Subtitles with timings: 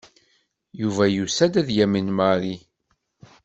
[0.81, 2.55] Yuba yusa-d ad yamen Mary.